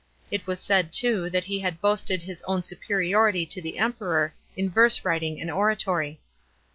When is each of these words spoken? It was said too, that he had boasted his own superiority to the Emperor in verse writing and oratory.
It 0.31 0.47
was 0.47 0.59
said 0.59 0.91
too, 0.91 1.29
that 1.29 1.43
he 1.43 1.59
had 1.59 1.79
boasted 1.79 2.23
his 2.23 2.41
own 2.47 2.63
superiority 2.63 3.45
to 3.45 3.61
the 3.61 3.77
Emperor 3.77 4.33
in 4.57 4.67
verse 4.67 5.05
writing 5.05 5.39
and 5.39 5.51
oratory. 5.51 6.19